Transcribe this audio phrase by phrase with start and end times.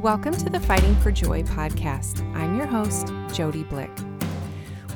[0.00, 2.22] Welcome to the Fighting for Joy podcast.
[2.34, 3.90] I'm your host, Jody Blick.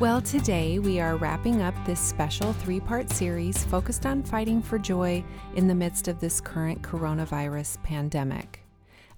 [0.01, 4.79] Well, today we are wrapping up this special three part series focused on fighting for
[4.79, 5.23] joy
[5.57, 8.65] in the midst of this current coronavirus pandemic.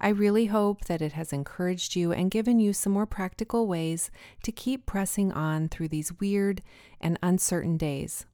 [0.01, 4.11] I really hope that it has encouraged you and given you some more practical ways
[4.43, 6.63] to keep pressing on through these weird
[7.01, 8.27] and uncertain days.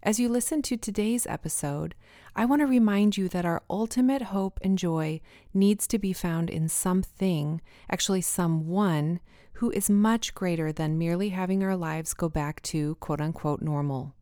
[0.00, 1.96] As you listen to today's episode,
[2.36, 5.20] I want to remind you that our ultimate hope and joy
[5.52, 7.60] needs to be found in something,
[7.90, 9.18] actually, someone
[9.54, 14.14] who is much greater than merely having our lives go back to quote unquote normal.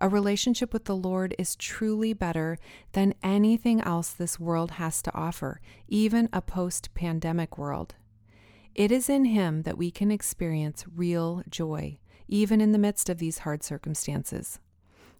[0.00, 2.56] A relationship with the Lord is truly better
[2.92, 7.96] than anything else this world has to offer, even a post pandemic world.
[8.76, 13.18] It is in Him that we can experience real joy, even in the midst of
[13.18, 14.60] these hard circumstances.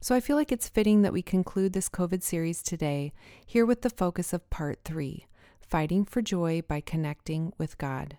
[0.00, 3.12] So I feel like it's fitting that we conclude this COVID series today
[3.44, 5.26] here with the focus of part three
[5.60, 8.16] fighting for joy by connecting with God.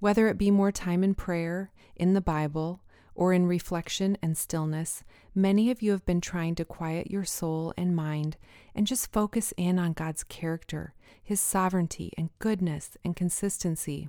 [0.00, 2.80] Whether it be more time in prayer, in the Bible,
[3.14, 5.04] or in reflection and stillness,
[5.36, 8.36] many of you have been trying to quiet your soul and mind
[8.74, 14.08] and just focus in on God's character, His sovereignty and goodness and consistency.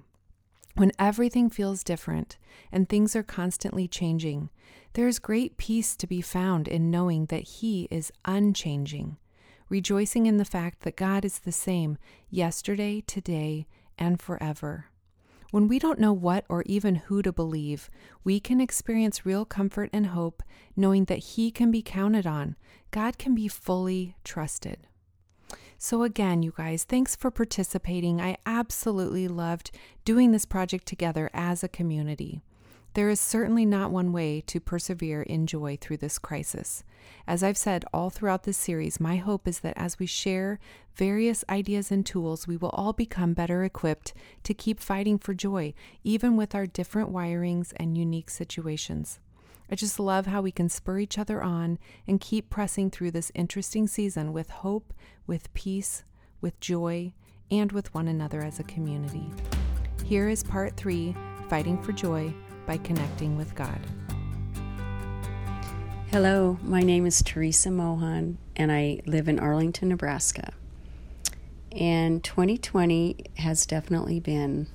[0.77, 2.37] When everything feels different
[2.69, 4.49] and things are constantly changing,
[4.91, 9.15] there is great peace to be found in knowing that He is unchanging,
[9.69, 11.97] rejoicing in the fact that God is the same
[12.29, 14.87] yesterday, today, and forever.
[15.51, 17.89] When we don't know what or even who to believe,
[18.25, 20.43] we can experience real comfort and hope
[20.75, 22.57] knowing that He can be counted on.
[22.91, 24.87] God can be fully trusted.
[25.77, 28.21] So, again, you guys, thanks for participating.
[28.21, 29.71] I absolutely loved
[30.03, 32.41] doing this project together as a community.
[32.95, 36.81] There is certainly not one way to persevere in joy through this crisis.
[37.27, 40.59] As I've said all throughout this series, my hope is that as we share
[40.95, 45.73] various ideas and tools, we will all become better equipped to keep fighting for joy,
[46.05, 49.19] even with our different wirings and unique situations.
[49.69, 53.31] I just love how we can spur each other on and keep pressing through this
[53.33, 54.93] interesting season with hope,
[55.25, 56.03] with peace,
[56.39, 57.13] with joy,
[57.49, 59.31] and with one another as a community.
[60.03, 61.15] Here is part three
[61.49, 62.33] Fighting for Joy
[62.65, 63.79] by Connecting with God.
[66.11, 70.53] Hello, my name is Teresa Mohan, and I live in Arlington, Nebraska.
[71.71, 74.67] And 2020 has definitely been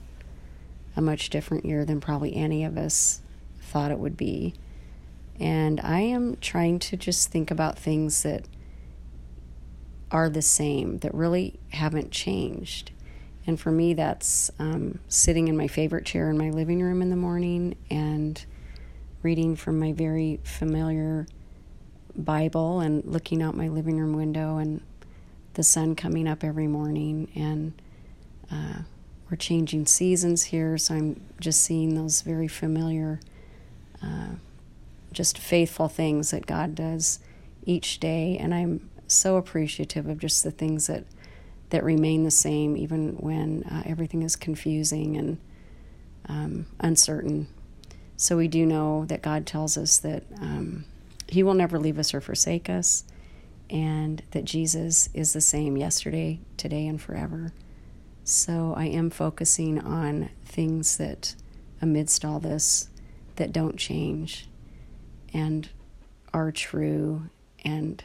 [0.96, 3.22] a much different year than probably any of us
[3.60, 4.54] thought it would be.
[5.40, 8.46] And I am trying to just think about things that
[10.10, 12.90] are the same, that really haven't changed.
[13.46, 17.08] And for me, that's um, sitting in my favorite chair in my living room in
[17.08, 18.44] the morning and
[19.22, 21.26] reading from my very familiar
[22.14, 24.82] Bible and looking out my living room window and
[25.54, 27.30] the sun coming up every morning.
[27.34, 27.72] And
[28.52, 28.82] uh,
[29.30, 33.20] we're changing seasons here, so I'm just seeing those very familiar.
[34.02, 34.34] Uh,
[35.12, 37.20] just faithful things that God does
[37.64, 38.36] each day.
[38.38, 41.04] And I'm so appreciative of just the things that,
[41.70, 45.38] that remain the same, even when uh, everything is confusing and
[46.28, 47.48] um, uncertain.
[48.16, 50.84] So we do know that God tells us that um,
[51.26, 53.04] He will never leave us or forsake us,
[53.68, 57.52] and that Jesus is the same yesterday, today, and forever.
[58.24, 61.34] So I am focusing on things that,
[61.80, 62.88] amidst all this,
[63.36, 64.49] that don't change
[65.32, 65.68] and
[66.32, 67.30] are true
[67.64, 68.02] and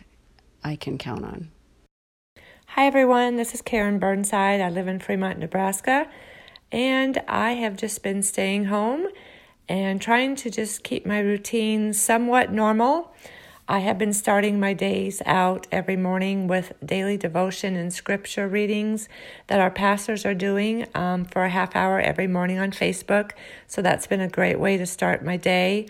[0.63, 1.51] I can count on.
[2.67, 3.37] Hi, everyone.
[3.37, 4.59] This is Karen Burnside.
[4.59, 6.09] I live in Fremont, Nebraska,
[6.71, 9.07] and I have just been staying home
[9.69, 13.13] and trying to just keep my routine somewhat normal.
[13.67, 19.09] I have been starting my days out every morning with daily devotion and scripture readings
[19.47, 23.31] that our pastors are doing um, for a half hour every morning on Facebook.
[23.65, 25.87] So that's been a great way to start my day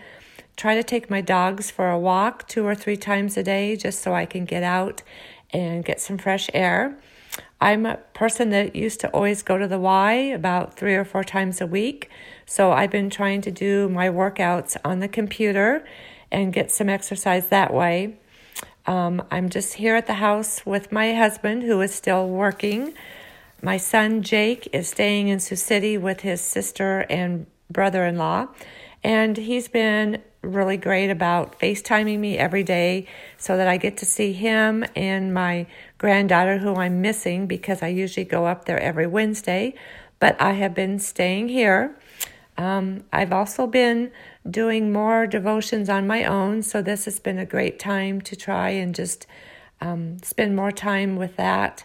[0.56, 4.00] try to take my dogs for a walk two or three times a day just
[4.00, 5.02] so I can get out
[5.50, 6.98] and get some fresh air.
[7.60, 11.24] I'm a person that used to always go to the Y about three or four
[11.24, 12.10] times a week.
[12.44, 15.86] So I've been trying to do my workouts on the computer
[16.30, 18.16] and get some exercise that way.
[18.86, 22.94] Um, I'm just here at the house with my husband, who is still working.
[23.62, 28.48] My son Jake is staying in Sioux City with his sister and brother in law,
[29.02, 33.06] and he's been really great about FaceTiming me every day
[33.36, 35.66] so that I get to see him and my
[35.98, 39.74] granddaughter, who I'm missing because I usually go up there every Wednesday.
[40.18, 41.96] But I have been staying here.
[42.56, 44.10] Um, I've also been
[44.48, 48.70] doing more devotions on my own, so this has been a great time to try
[48.70, 49.26] and just
[49.80, 51.84] um, spend more time with that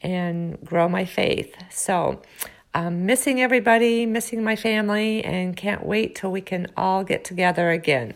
[0.00, 1.56] and grow my faith.
[1.70, 2.22] So,
[2.74, 7.70] I'm missing everybody, missing my family, and can't wait till we can all get together
[7.70, 8.14] again.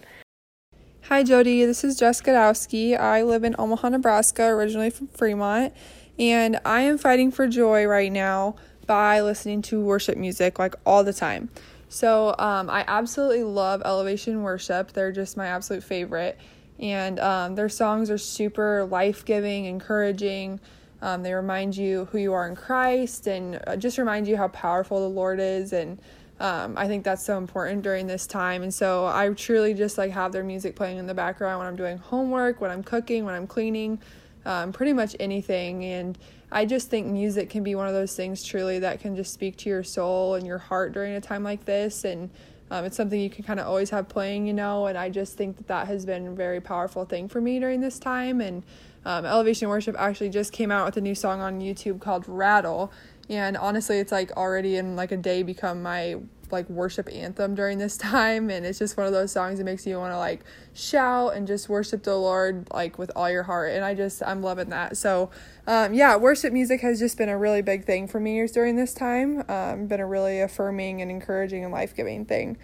[1.03, 1.67] Hi, Jody.
[1.67, 2.99] This is Jessica Dowski.
[2.99, 5.75] I live in Omaha, Nebraska, originally from Fremont,
[6.19, 8.57] and I am fighting for joy right now
[8.87, 11.51] by listening to worship music like all the time.
[11.91, 14.93] So, um, I absolutely love Elevation Worship.
[14.93, 16.39] They're just my absolute favorite,
[16.81, 20.61] and um, their songs are super life giving, encouraging.
[21.03, 24.49] Um, they remind you who you are in Christ and uh, just remind you how
[24.49, 25.99] powerful the Lord is and
[26.39, 28.63] um, I think that's so important during this time.
[28.63, 31.77] And so I truly just like have their music playing in the background when I'm
[31.77, 33.99] doing homework, when I'm cooking, when I'm cleaning,
[34.45, 35.85] um, pretty much anything.
[35.85, 36.19] And
[36.53, 39.57] I just think music can be one of those things truly that can just speak
[39.59, 42.05] to your soul and your heart during a time like this.
[42.05, 42.29] And
[42.71, 44.87] um, it's something you can kind of always have playing, you know.
[44.87, 47.81] And I just think that that has been a very powerful thing for me during
[47.81, 48.43] this time.
[48.43, 48.63] And
[49.07, 52.93] um, Elevation Worship actually just came out with a new song on YouTube called Rattle.
[53.31, 56.17] And honestly it's like already in like a day become my
[56.51, 58.51] like worship anthem during this time.
[58.51, 60.41] And it's just one of those songs that makes you want to like
[60.75, 63.73] shout and just worship the lord like with all your heart.
[63.73, 64.97] And i just i'm loving that.
[64.97, 65.31] So
[65.69, 68.93] um, yeah worship music has just been a really big thing for me during this
[68.93, 69.45] time.
[69.49, 72.59] Um, been a really affirming and encouraging and life-giving thing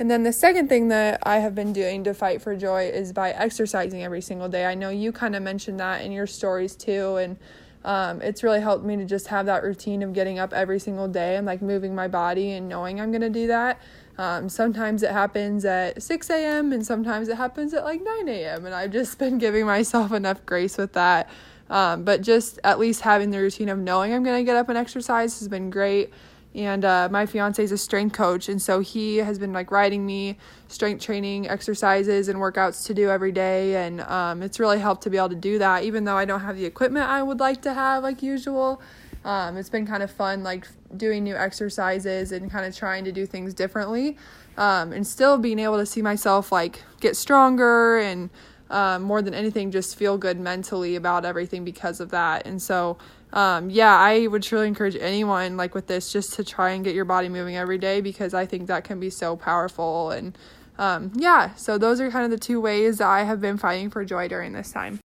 [0.00, 3.12] and then the second thing that i have been doing to fight for joy is
[3.12, 6.74] by exercising every single day i know you kind of mentioned that in your stories
[6.74, 7.36] too and
[7.84, 11.08] um, it's really helped me to just have that routine of getting up every single
[11.08, 13.80] day and like moving my body and knowing I'm going to do that.
[14.18, 16.72] Um, sometimes it happens at 6 a.m.
[16.72, 18.66] and sometimes it happens at like 9 a.m.
[18.66, 21.30] And I've just been giving myself enough grace with that.
[21.70, 24.68] Um, but just at least having the routine of knowing I'm going to get up
[24.68, 26.12] and exercise has been great
[26.54, 30.04] and uh, my fiance is a strength coach and so he has been like writing
[30.04, 30.36] me
[30.68, 35.10] strength training exercises and workouts to do every day and um, it's really helped to
[35.10, 37.62] be able to do that even though i don't have the equipment i would like
[37.62, 38.80] to have like usual.
[39.22, 40.66] Um, it's been kind of fun like
[40.96, 44.16] doing new exercises and kind of trying to do things differently
[44.56, 48.30] um, and still being able to see myself like get stronger and
[48.70, 52.46] um, more than anything just feel good mentally about everything because of that.
[52.46, 52.96] And so
[53.32, 56.94] um, yeah, I would truly encourage anyone like with this just to try and get
[56.94, 60.10] your body moving every day because I think that can be so powerful.
[60.10, 60.36] And
[60.78, 63.90] um, yeah, so those are kind of the two ways that I have been fighting
[63.90, 65.00] for joy during this time.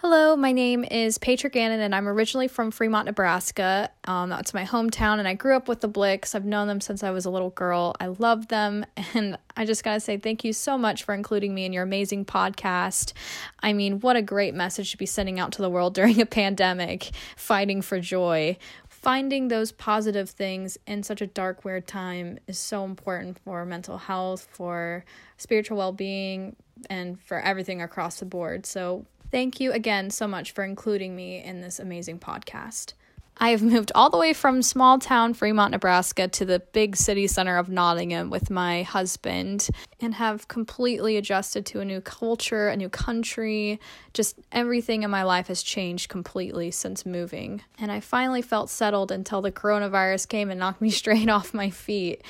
[0.00, 3.90] Hello, my name is Patrick Gannon, and I'm originally from Fremont, Nebraska.
[4.04, 6.36] Um, that's my hometown, and I grew up with the Blicks.
[6.36, 7.96] I've known them since I was a little girl.
[7.98, 11.64] I love them, and I just gotta say thank you so much for including me
[11.64, 13.12] in your amazing podcast.
[13.58, 16.26] I mean, what a great message to be sending out to the world during a
[16.26, 18.56] pandemic, fighting for joy.
[18.88, 23.98] Finding those positive things in such a dark, weird time is so important for mental
[23.98, 25.04] health, for
[25.38, 26.54] spiritual well being,
[26.88, 28.64] and for everything across the board.
[28.64, 32.94] So, Thank you again so much for including me in this amazing podcast.
[33.40, 37.28] I have moved all the way from small town Fremont, Nebraska to the big city
[37.28, 39.68] center of Nottingham with my husband
[40.00, 43.78] and have completely adjusted to a new culture, a new country.
[44.12, 47.62] Just everything in my life has changed completely since moving.
[47.78, 51.70] And I finally felt settled until the coronavirus came and knocked me straight off my
[51.70, 52.22] feet.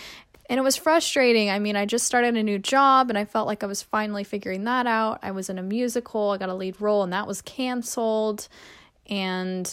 [0.49, 1.51] And it was frustrating.
[1.51, 4.25] I mean, I just started a new job and I felt like I was finally
[4.25, 5.19] figuring that out.
[5.23, 8.49] I was in a musical, I got a lead role, and that was canceled.
[9.07, 9.73] And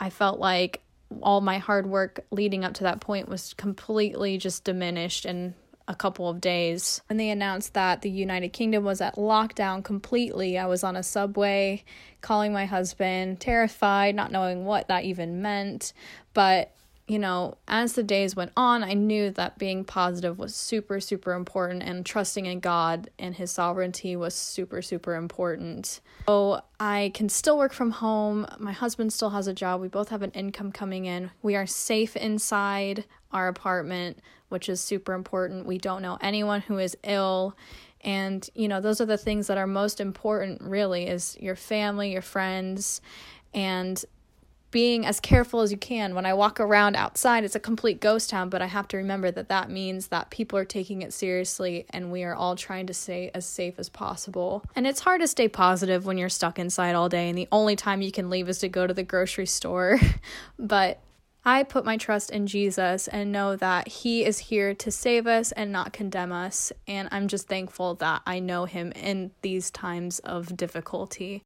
[0.00, 0.80] I felt like
[1.20, 5.54] all my hard work leading up to that point was completely just diminished in
[5.88, 7.02] a couple of days.
[7.08, 11.02] When they announced that the United Kingdom was at lockdown completely, I was on a
[11.02, 11.84] subway
[12.22, 15.92] calling my husband, terrified, not knowing what that even meant.
[16.32, 16.72] But
[17.08, 21.32] you know, as the days went on, I knew that being positive was super, super
[21.32, 26.00] important and trusting in God and His sovereignty was super, super important.
[26.26, 28.46] So I can still work from home.
[28.58, 29.80] My husband still has a job.
[29.80, 31.30] We both have an income coming in.
[31.42, 35.66] We are safe inside our apartment, which is super important.
[35.66, 37.56] We don't know anyone who is ill.
[38.02, 42.12] And, you know, those are the things that are most important, really, is your family,
[42.12, 43.00] your friends,
[43.54, 44.02] and
[44.72, 46.16] being as careful as you can.
[46.16, 49.30] When I walk around outside, it's a complete ghost town, but I have to remember
[49.30, 52.94] that that means that people are taking it seriously and we are all trying to
[52.94, 54.64] stay as safe as possible.
[54.74, 57.76] And it's hard to stay positive when you're stuck inside all day and the only
[57.76, 60.00] time you can leave is to go to the grocery store.
[60.58, 61.00] but
[61.44, 65.52] I put my trust in Jesus and know that He is here to save us
[65.52, 66.72] and not condemn us.
[66.86, 71.42] And I'm just thankful that I know Him in these times of difficulty.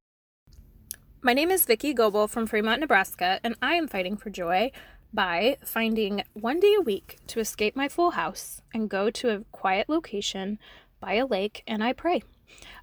[1.26, 4.70] My name is Vicki Goebel from Fremont, Nebraska, and I am fighting for joy
[5.12, 9.40] by finding one day a week to escape my full house and go to a
[9.50, 10.60] quiet location
[11.00, 12.22] by a lake and I pray.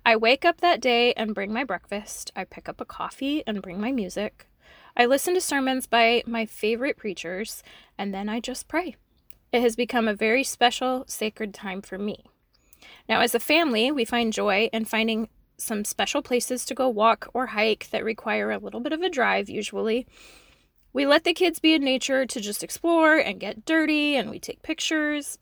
[0.06, 2.34] I wake up that day and bring my breakfast.
[2.36, 4.50] I pick up a coffee and bring my music.
[4.98, 7.64] I listen to sermons by my favorite preachers,
[7.98, 8.98] and then I just pray.
[9.54, 12.26] It has become a very special, sacred time for me.
[13.08, 15.30] Now, as a family, we find joy in finding
[15.64, 19.10] some special places to go walk or hike that require a little bit of a
[19.10, 20.06] drive, usually.
[20.92, 24.40] We let the kids be in nature to just explore and get dirty, and we
[24.40, 25.40] take pictures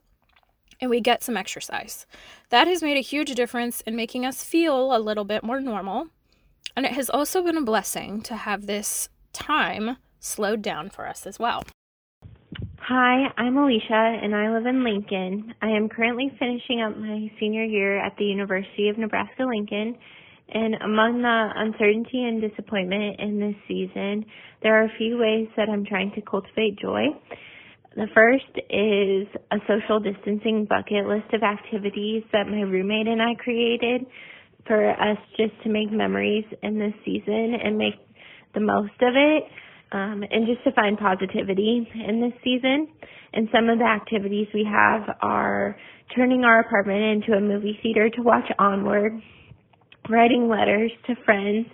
[0.80, 2.08] and we get some exercise.
[2.50, 6.08] That has made a huge difference in making us feel a little bit more normal.
[6.76, 11.28] And it has also been a blessing to have this time slowed down for us
[11.28, 11.64] as well.
[12.88, 15.54] Hi, I'm Alicia and I live in Lincoln.
[15.62, 19.96] I am currently finishing up my senior year at the University of Nebraska Lincoln.
[20.50, 24.26] And among the uncertainty and disappointment in this season,
[24.64, 27.06] there are a few ways that I'm trying to cultivate joy.
[27.96, 33.36] The first is a social distancing bucket list of activities that my roommate and I
[33.36, 34.08] created
[34.66, 37.94] for us just to make memories in this season and make
[38.56, 39.44] the most of it
[39.92, 42.88] um, and just to find positivity in this season.
[43.34, 45.76] And some of the activities we have are
[46.16, 49.14] turning our apartment into a movie theater to watch Onward,
[50.10, 51.68] writing letters to friends,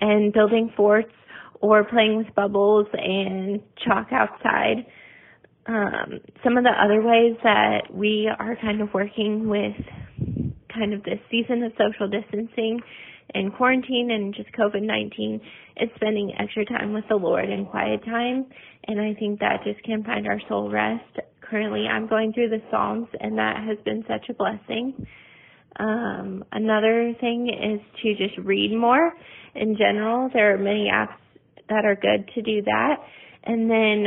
[0.00, 1.12] and building forts
[1.60, 4.86] or playing with bubbles and chalk outside.
[5.66, 9.74] Um, some of the other ways that we are kind of working with
[10.72, 12.80] kind of this season of social distancing
[13.34, 15.40] and quarantine and just COVID 19
[15.80, 18.46] is spending extra time with the Lord and quiet time.
[18.86, 21.04] And I think that just can find our soul rest.
[21.40, 25.06] Currently, I'm going through the Psalms, and that has been such a blessing.
[25.78, 29.12] Um, another thing is to just read more.
[29.54, 31.16] In general, there are many apps
[31.68, 32.96] that are good to do that.
[33.44, 34.06] And then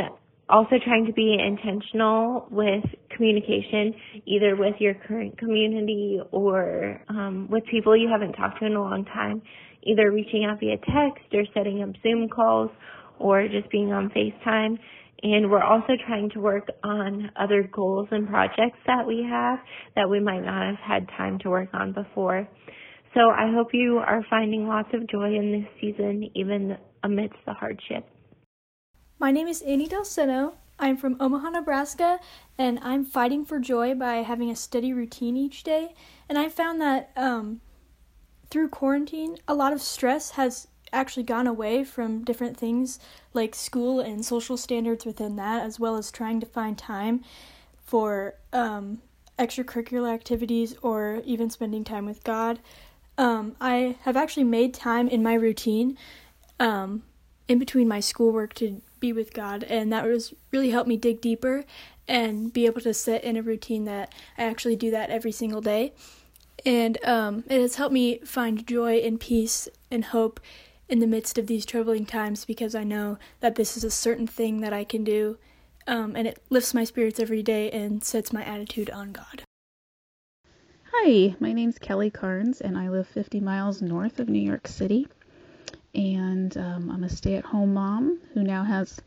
[0.50, 2.83] also trying to be intentional with
[3.15, 3.93] communication,
[4.25, 8.81] either with your current community or um, with people you haven't talked to in a
[8.81, 9.41] long time,
[9.83, 12.71] either reaching out via text or setting up Zoom calls
[13.19, 14.77] or just being on FaceTime.
[15.23, 19.59] And we're also trying to work on other goals and projects that we have
[19.95, 22.45] that we might not have had time to work on before.
[23.13, 27.53] So I hope you are finding lots of joy in this season, even amidst the
[27.53, 28.05] hardship.
[29.23, 30.57] My name is Annie Del.
[30.77, 32.19] I'm from Omaha, Nebraska,
[32.57, 35.95] and I'm fighting for joy by having a steady routine each day.
[36.27, 37.61] And I found that um,
[38.49, 42.99] through quarantine, a lot of stress has actually gone away from different things
[43.33, 47.23] like school and social standards within that, as well as trying to find time
[47.85, 49.01] for um,
[49.39, 52.59] extracurricular activities or even spending time with God.
[53.17, 55.97] Um, I have actually made time in my routine
[56.59, 57.03] um,
[57.47, 61.19] in between my schoolwork to be with God, and that was really helped me dig
[61.19, 61.65] deeper
[62.07, 65.60] and be able to sit in a routine that I actually do that every single
[65.60, 65.91] day.
[66.65, 70.39] And um, it has helped me find joy and peace and hope
[70.88, 74.25] in the midst of these troubling times because I know that this is a certain
[74.25, 75.38] thing that I can do,
[75.86, 79.43] um, and it lifts my spirits every day and sets my attitude on God.
[80.93, 85.10] Hi, my name's Kelly Carnes, and I live 50 miles north of New York City
[85.95, 89.00] and um, I'm a stay at home mom who now has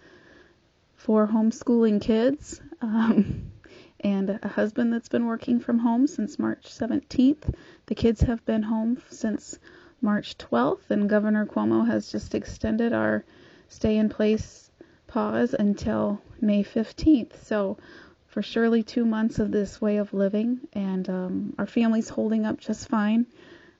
[0.94, 3.50] four homeschooling kids um,
[4.00, 7.54] and a husband that's been working from home since March 17th.
[7.86, 9.58] The kids have been home since
[10.00, 13.24] March 12th, and Governor Cuomo has just extended our
[13.68, 14.70] stay in place
[15.06, 17.44] pause until May 15th.
[17.44, 17.78] So,
[18.26, 22.60] for surely two months of this way of living, and um, our family's holding up
[22.60, 23.26] just fine.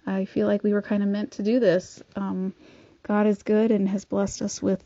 [0.07, 2.03] I feel like we were kind of meant to do this.
[2.15, 2.55] Um,
[3.07, 4.83] God is good and has blessed us with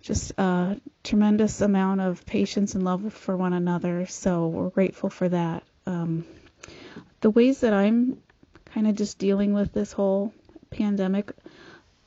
[0.00, 4.06] just a tremendous amount of patience and love for one another.
[4.06, 5.62] So we're grateful for that.
[5.84, 6.24] Um,
[7.20, 8.22] the ways that I'm
[8.66, 10.32] kind of just dealing with this whole
[10.70, 11.32] pandemic,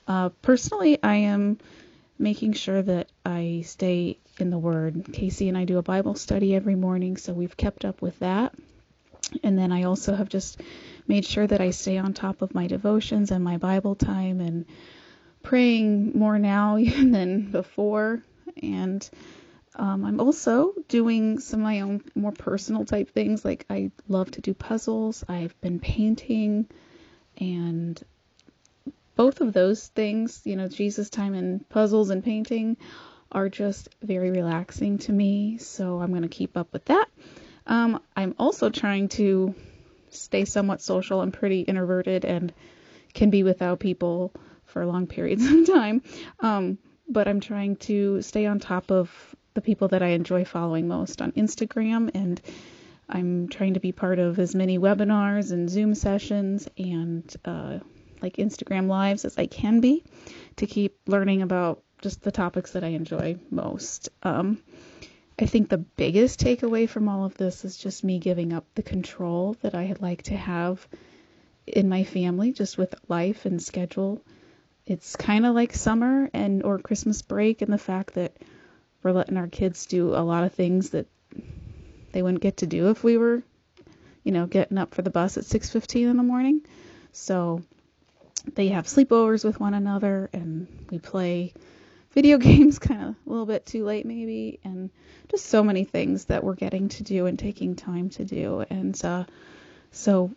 [0.07, 1.59] uh, personally, I am
[2.17, 5.09] making sure that I stay in the Word.
[5.13, 8.55] Casey and I do a Bible study every morning, so we've kept up with that.
[9.43, 10.59] And then I also have just
[11.07, 14.65] made sure that I stay on top of my devotions and my Bible time and
[15.43, 18.21] praying more now than before.
[18.61, 19.07] And
[19.75, 23.45] um, I'm also doing some of my own more personal type things.
[23.45, 25.23] Like I love to do puzzles.
[25.27, 26.67] I've been painting,
[27.37, 28.01] and
[29.15, 32.77] both of those things, you know, Jesus time and puzzles and painting,
[33.31, 35.57] are just very relaxing to me.
[35.59, 37.07] So I'm going to keep up with that.
[37.67, 39.53] Um, I'm also trying to
[40.09, 41.21] stay somewhat social.
[41.21, 42.51] I'm pretty introverted and
[43.13, 44.33] can be without people
[44.69, 46.01] for long periods of time.
[46.39, 49.11] Um, but I'm trying to stay on top of
[49.55, 52.39] the people that I enjoy following most on Instagram, and
[53.09, 57.79] I'm trying to be part of as many webinars and Zoom sessions and uh,
[58.21, 60.03] like Instagram lives as I can be
[60.57, 64.09] to keep learning about just the topics that I enjoy most.
[64.23, 64.61] Um,
[65.39, 68.83] I think the biggest takeaway from all of this is just me giving up the
[68.83, 70.85] control that I had like to have
[71.65, 74.21] in my family, just with life and schedule.
[74.89, 78.35] It's kind of like summer and or Christmas break, and the fact that
[79.03, 81.05] we're letting our kids do a lot of things that
[82.11, 83.43] they wouldn't get to do if we were,
[84.23, 86.61] you know, getting up for the bus at 6:15 in the morning.
[87.11, 87.61] So
[88.55, 91.53] they have sleepovers with one another, and we play
[92.13, 94.89] video games kind of a little bit too late maybe and
[95.29, 98.99] just so many things that we're getting to do and taking time to do and
[99.05, 99.23] uh,
[99.91, 100.31] so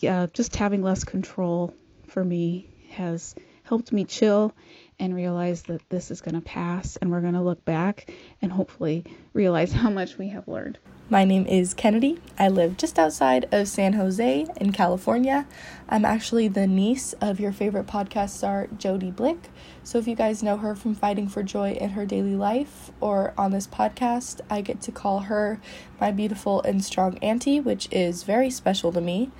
[0.00, 1.72] yeah just having less control
[2.08, 4.54] for me has helped me chill
[4.98, 8.52] and realize that this is going to pass and we're going to look back and
[8.52, 10.78] hopefully realize how much we have learned
[11.10, 12.18] my name is Kennedy.
[12.38, 15.46] I live just outside of San Jose in California.
[15.86, 19.50] I'm actually the niece of your favorite podcast star, Jody Blick.
[19.82, 23.34] So if you guys know her from Fighting for Joy in her daily life or
[23.36, 25.60] on this podcast, I get to call her
[26.00, 29.30] my beautiful and strong auntie, which is very special to me.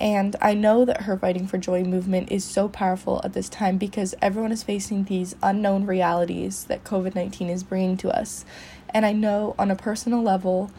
[0.00, 3.76] And I know that her Fighting for Joy movement is so powerful at this time
[3.76, 8.46] because everyone is facing these unknown realities that COVID 19 is bringing to us.
[8.88, 10.70] And I know on a personal level,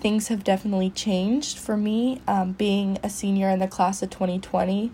[0.00, 4.90] things have definitely changed for me um, being a senior in the class of 2020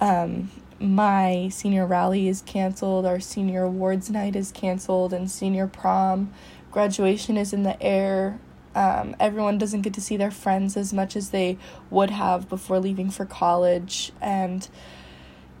[0.00, 6.32] um, my senior rally is canceled our senior awards night is canceled and senior prom
[6.70, 8.38] graduation is in the air
[8.74, 11.58] um, everyone doesn't get to see their friends as much as they
[11.90, 14.68] would have before leaving for college and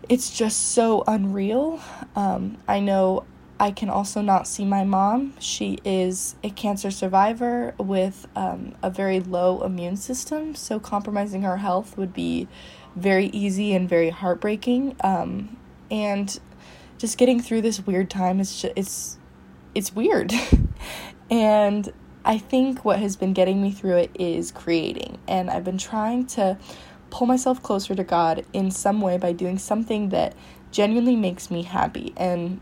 [0.08, 1.80] it's just so unreal
[2.16, 3.24] um, i know
[3.58, 5.34] I can also not see my mom.
[5.38, 11.58] She is a cancer survivor with um, a very low immune system, so compromising her
[11.58, 12.48] health would be
[12.96, 14.96] very easy and very heartbreaking.
[15.02, 15.56] Um,
[15.90, 16.38] and
[16.98, 19.18] just getting through this weird time is just, it's
[19.74, 20.32] it's weird.
[21.30, 21.92] and
[22.24, 26.26] I think what has been getting me through it is creating, and I've been trying
[26.28, 26.58] to
[27.10, 30.34] pull myself closer to God in some way by doing something that
[30.70, 32.60] genuinely makes me happy and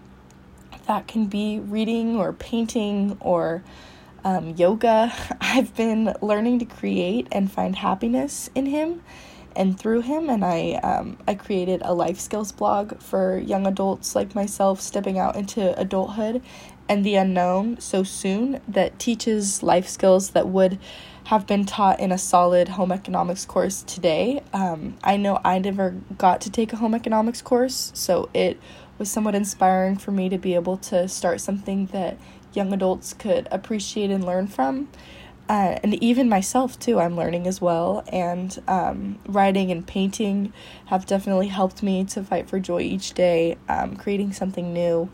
[0.87, 3.63] that can be reading or painting or
[4.25, 5.13] um, yoga.
[5.41, 9.03] I've been learning to create and find happiness in Him
[9.57, 10.29] and through Him.
[10.29, 15.19] And I um, I created a life skills blog for young adults like myself stepping
[15.19, 16.43] out into adulthood
[16.93, 20.79] and the unknown so soon that teaches life skills that would
[21.25, 24.43] have been taught in a solid home economics course today.
[24.53, 28.61] Um, I know I never got to take a home economics course, so it
[28.99, 32.19] was somewhat inspiring for me to be able to start something that
[32.53, 34.91] young adults could appreciate and learn from.
[35.49, 40.53] Uh, and even myself too i'm learning as well and um, writing and painting
[40.87, 45.11] have definitely helped me to fight for joy each day um, creating something new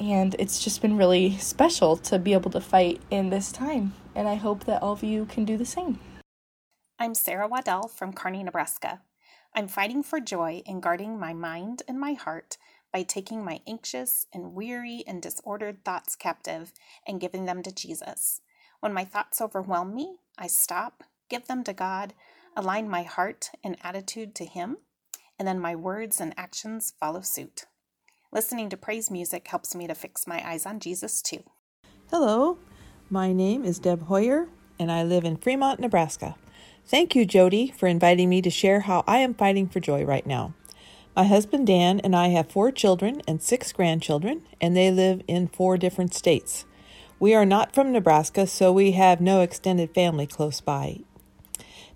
[0.00, 4.28] and it's just been really special to be able to fight in this time and
[4.28, 5.98] i hope that all of you can do the same
[6.98, 9.00] i'm sarah waddell from kearney nebraska
[9.54, 12.56] i'm fighting for joy in guarding my mind and my heart
[12.92, 16.72] by taking my anxious and weary and disordered thoughts captive
[17.06, 18.40] and giving them to Jesus.
[18.80, 22.14] When my thoughts overwhelm me, I stop, give them to God,
[22.56, 24.78] align my heart and attitude to Him,
[25.38, 27.66] and then my words and actions follow suit.
[28.32, 31.42] Listening to praise music helps me to fix my eyes on Jesus too.
[32.12, 32.58] Hello,
[33.10, 34.46] my name is Deb Hoyer,
[34.78, 36.36] and I live in Fremont, Nebraska.
[36.86, 40.24] Thank you, Jody, for inviting me to share how I am fighting for joy right
[40.24, 40.54] now.
[41.16, 45.48] My husband Dan and I have four children and six grandchildren, and they live in
[45.48, 46.66] four different states.
[47.18, 51.00] We are not from Nebraska, so we have no extended family close by.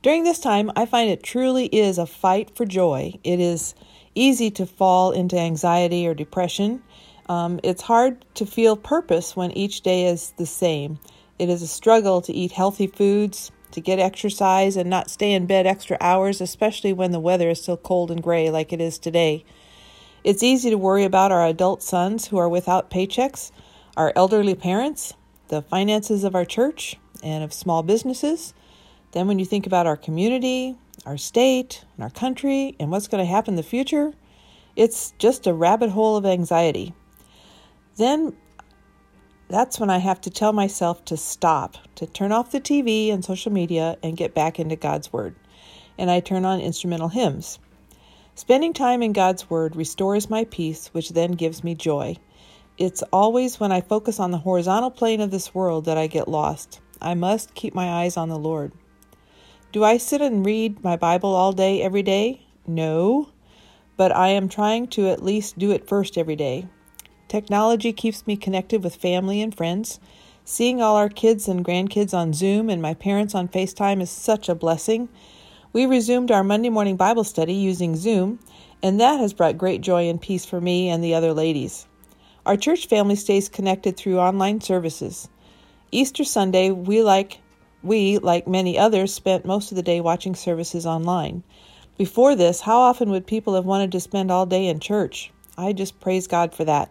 [0.03, 3.21] During this time, I find it truly is a fight for joy.
[3.23, 3.77] It is
[4.15, 6.83] easy to fall into anxiety or depression.
[7.29, 10.99] Um, it's hard to feel purpose when each day is the same.
[11.39, 15.47] It is a struggle to eat healthy foods, to get exercise and not stay in
[15.47, 18.99] bed extra hours, especially when the weather is still cold and gray like it is
[18.99, 19.45] today.
[20.23, 23.51] It's easy to worry about our adult sons who are without paychecks,
[23.97, 25.15] our elderly parents,
[25.49, 28.55] the finances of our church and of small businesses.
[29.13, 33.25] Then, when you think about our community, our state, and our country, and what's going
[33.25, 34.13] to happen in the future,
[34.77, 36.95] it's just a rabbit hole of anxiety.
[37.97, 38.35] Then
[39.49, 43.25] that's when I have to tell myself to stop, to turn off the TV and
[43.25, 45.37] social media and get back into God's Word.
[45.99, 47.59] And I turn on instrumental hymns.
[48.35, 52.17] Spending time in God's Word restores my peace, which then gives me joy.
[52.79, 56.27] It's always when I focus on the horizontal plane of this world that I get
[56.27, 56.81] lost.
[57.01, 58.73] I must keep my eyes on the Lord.
[59.75, 62.47] Do I sit and read my Bible all day, every day?
[62.65, 63.31] No,
[63.97, 66.69] but I am trying to at least do it first every day.
[67.27, 69.99] Technology keeps me connected with family and friends.
[70.45, 74.49] Seeing all our kids and grandkids on Zoom and my parents on FaceTime is such
[74.49, 75.09] a blessing.
[75.73, 78.39] We resumed our Monday morning Bible study using Zoom,
[78.81, 81.89] and that has brought great joy and peace for me and the other ladies.
[82.47, 85.29] Our church family stays connected through online services.
[85.91, 87.41] Easter Sunday, we like
[87.85, 91.43] we, like many others, spent most of the day watching services online.
[91.97, 95.31] Before this, how often would people have wanted to spend all day in church?
[95.57, 96.91] I just praise God for that.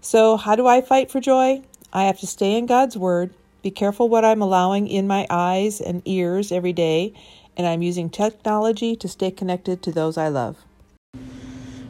[0.00, 1.62] So, how do I fight for joy?
[1.92, 5.80] I have to stay in God's Word, be careful what I'm allowing in my eyes
[5.80, 7.12] and ears every day,
[7.56, 10.56] and I'm using technology to stay connected to those I love.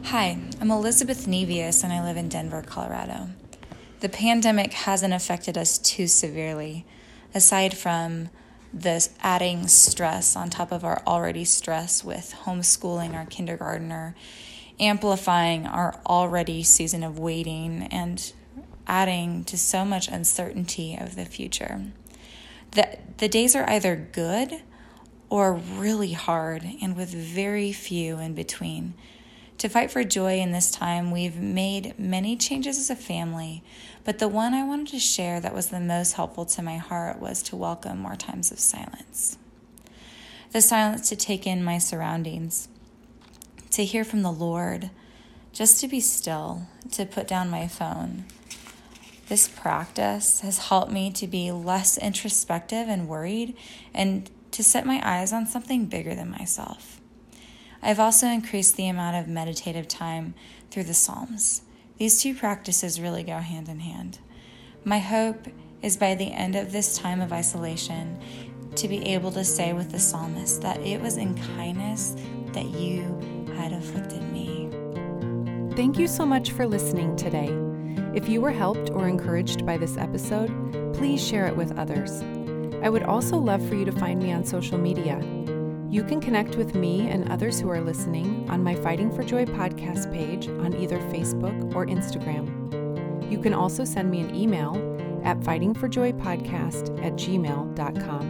[0.03, 3.29] Hi, I'm Elizabeth Nevius and I live in Denver, Colorado.
[4.01, 6.85] The pandemic hasn't affected us too severely,
[7.33, 8.29] aside from
[8.73, 14.15] the adding stress on top of our already stress with homeschooling our kindergartner,
[14.79, 18.33] amplifying our already season of waiting, and
[18.87, 21.81] adding to so much uncertainty of the future.
[22.71, 24.63] The, the days are either good
[25.29, 28.93] or really hard, and with very few in between.
[29.59, 33.63] To fight for joy in this time, we've made many changes as a family,
[34.03, 37.19] but the one I wanted to share that was the most helpful to my heart
[37.19, 39.37] was to welcome more times of silence.
[40.51, 42.67] The silence to take in my surroundings,
[43.71, 44.91] to hear from the Lord,
[45.51, 48.25] just to be still, to put down my phone
[49.27, 53.55] this practice has helped me to be less introspective and worried
[53.93, 56.99] and to set my eyes on something bigger than myself.
[57.81, 60.35] I've also increased the amount of meditative time
[60.69, 61.61] through the Psalms.
[61.97, 64.19] These two practices really go hand in hand.
[64.83, 65.47] My hope
[65.81, 68.19] is by the end of this time of isolation
[68.75, 72.15] to be able to say with the psalmist that it was in kindness
[72.53, 73.03] that you
[73.55, 74.69] had afflicted me.
[75.75, 77.49] Thank you so much for listening today.
[78.15, 80.49] If you were helped or encouraged by this episode,
[80.93, 82.21] please share it with others.
[82.83, 85.19] I would also love for you to find me on social media.
[85.93, 89.45] You can connect with me and others who are listening on my Fighting for Joy
[89.45, 93.29] podcast page on either Facebook or Instagram.
[93.31, 94.71] You can also send me an email
[95.23, 98.25] at fightingforjoypodcast at gmail.com.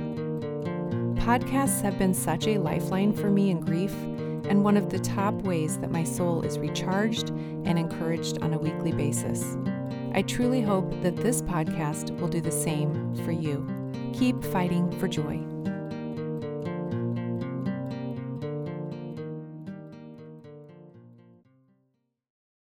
[1.15, 3.93] Podcasts have been such a lifeline for me in grief
[4.49, 8.60] and one of the top ways that my soul is recharged and encouraged on a
[8.60, 9.56] weekly basis.
[10.13, 13.65] I truly hope that this podcast will do the same for you.
[14.12, 15.52] Keep fighting for joy.